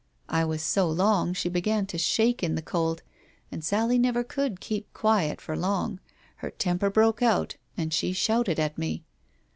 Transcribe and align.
I 0.29 0.43
was 0.45 0.63
so 0.63 0.89
long, 0.89 1.31
she 1.33 1.47
began 1.47 1.85
to 1.85 1.97
shake 1.99 2.41
in 2.41 2.55
the 2.55 2.63
cold.... 2.63 3.03
And 3.51 3.63
Sally 3.63 3.99
never 3.99 4.23
could 4.23 4.59
keep 4.59 4.91
quiet 4.95 5.39
for 5.39 5.55
long. 5.55 5.99
Her 6.37 6.49
temper 6.49 6.89
broke 6.89 7.21
out 7.21 7.57
and 7.77 7.93
she 7.93 8.11
shouted 8.11 8.59
at 8.59 8.79
me. 8.79 9.03